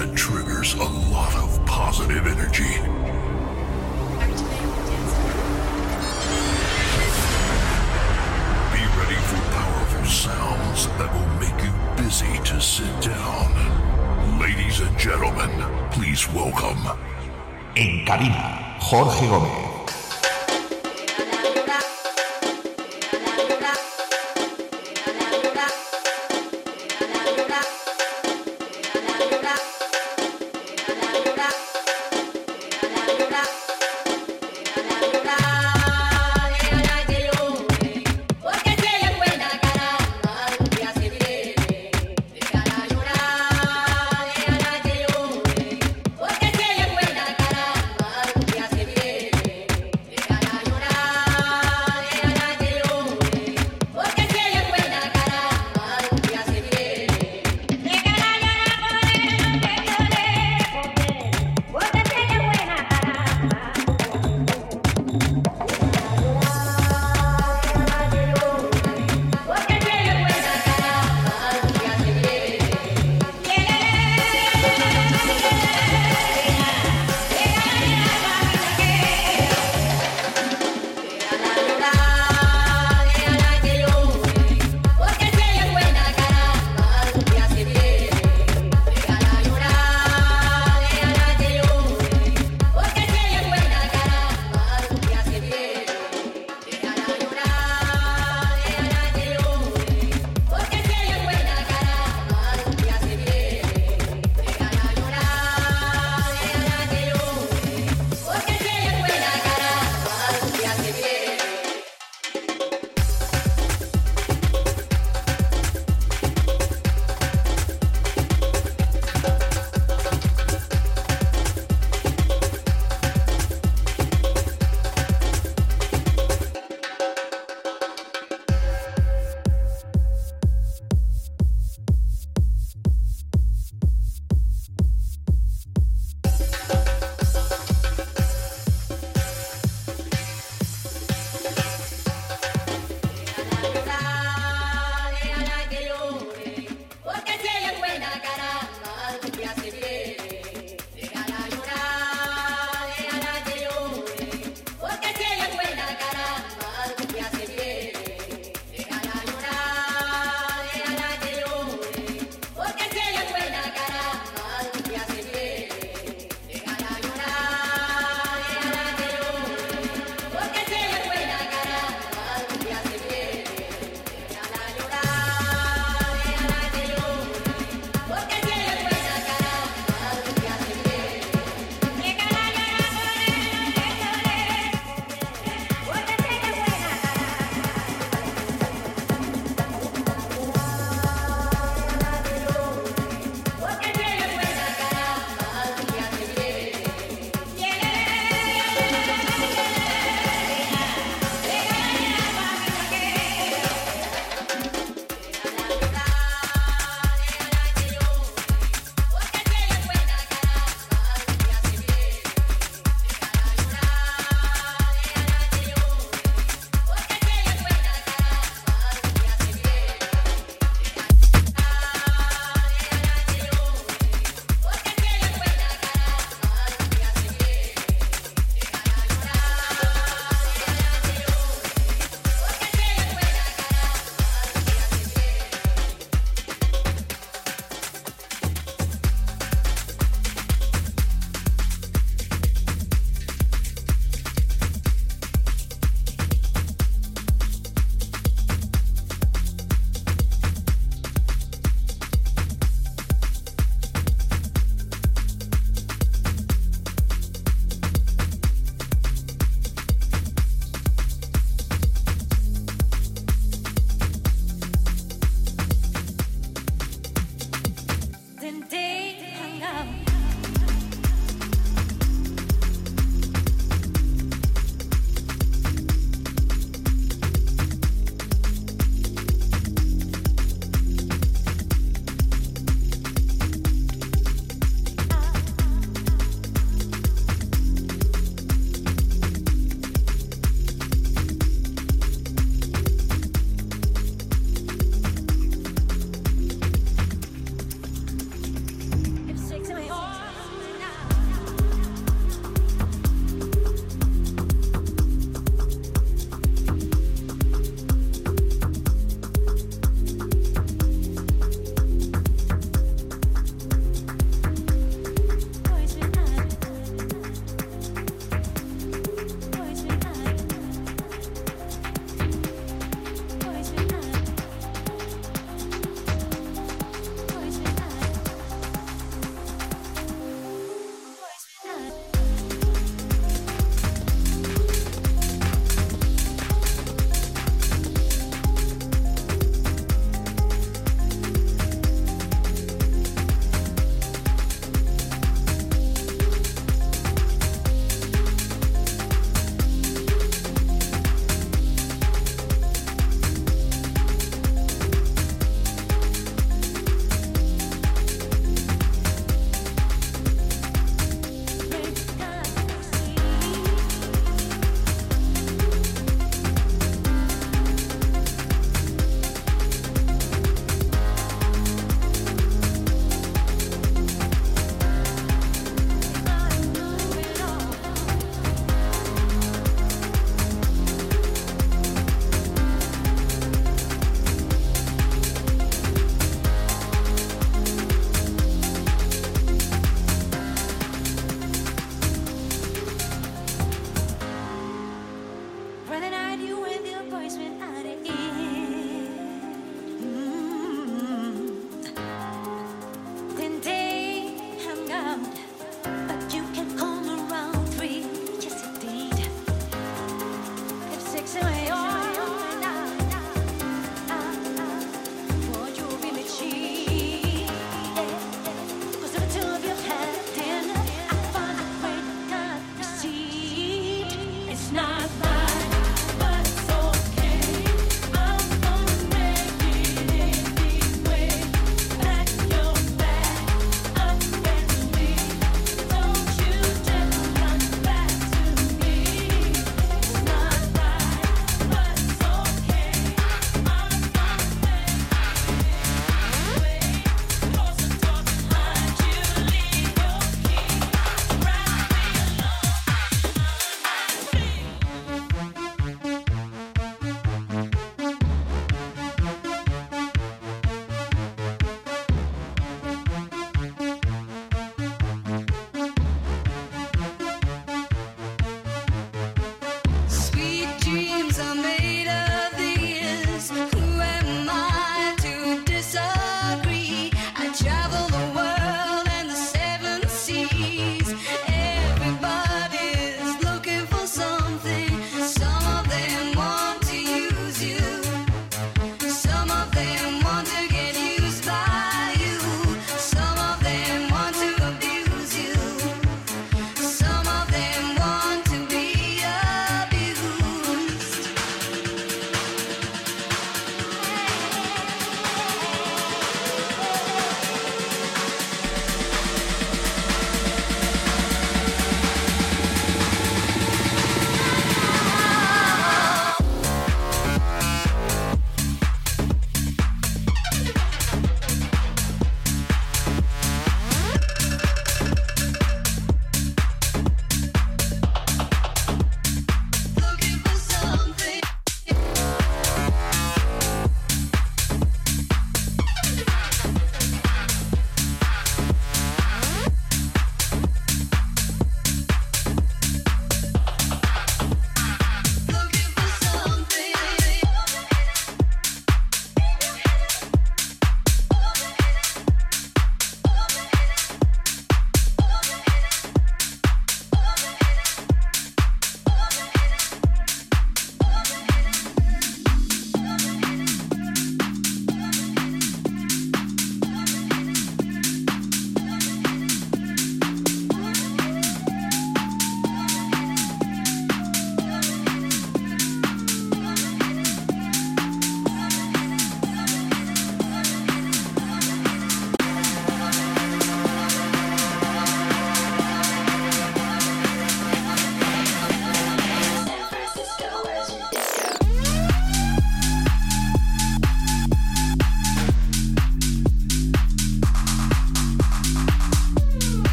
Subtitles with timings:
[0.00, 2.72] that triggers a lot of positive energy.
[8.72, 14.40] Be ready for powerful sounds that will make you busy to sit down.
[14.40, 15.52] Ladies and gentlemen,
[15.90, 16.80] please welcome.
[17.76, 19.69] En cabina, Jorge Gómez.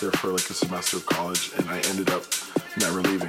[0.00, 2.24] There for like a semester of college, and I ended up
[2.78, 3.28] never leaving.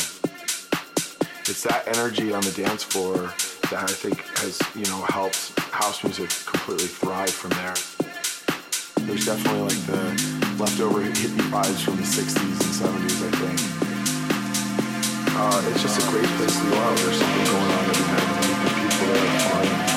[1.50, 3.34] It's that energy on the dance floor
[3.70, 7.76] that I think has, you know, helped house music completely thrive from there.
[9.06, 10.16] There's definitely like the
[10.58, 13.60] leftover hippie vibes from the 60s and 70s, I think.
[15.36, 16.98] Uh, it's just a great place to go out.
[17.00, 18.32] There's something going on every night.
[19.00, 19.91] People are fun.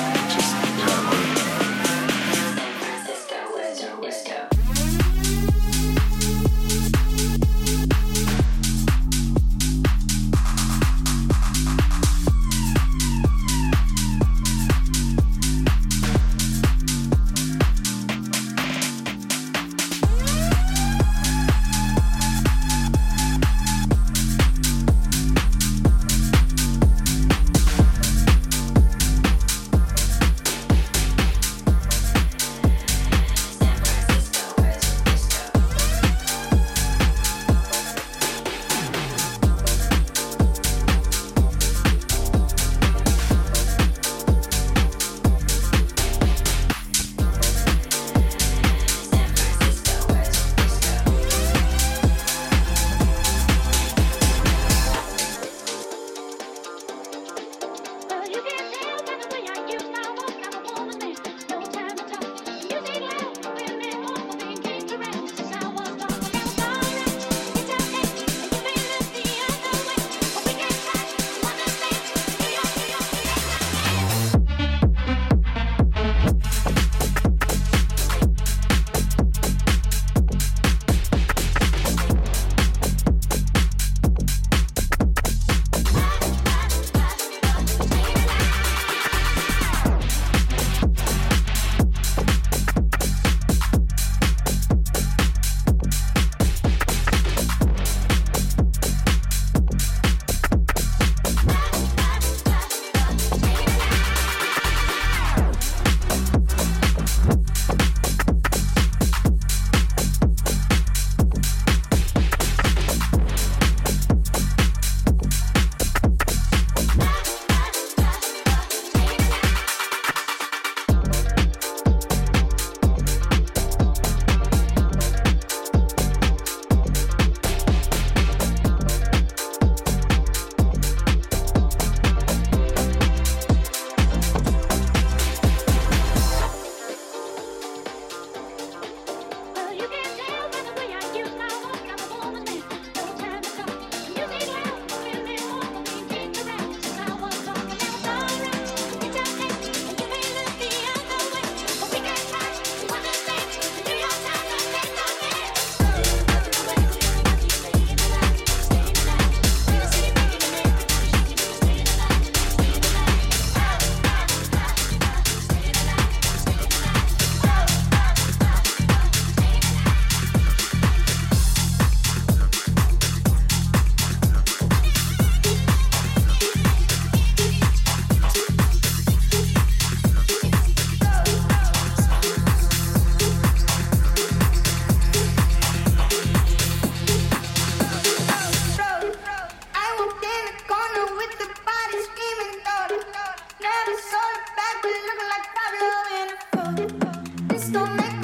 [197.74, 198.23] don't make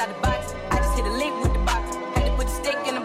[0.00, 0.54] out the box.
[0.70, 1.96] I just hit a lick with the box.
[2.14, 2.99] Had to put the stick in the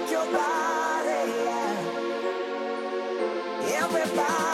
[0.00, 2.06] rock your body, yeah.
[3.82, 4.53] Everybody.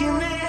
[0.00, 0.39] En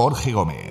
[0.00, 0.69] Jorge Gómez.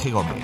[0.00, 0.39] Jorge Gómez.